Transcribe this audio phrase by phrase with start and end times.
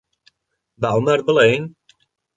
[0.81, 1.63] بە عومەر بڵێین؟